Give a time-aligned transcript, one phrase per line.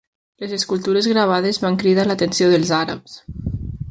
[0.43, 3.21] Les escultures gravades van cridar l'atenció dels àrabs.